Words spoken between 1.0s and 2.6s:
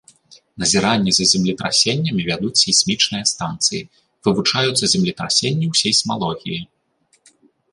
за землетрасеннямі вядуць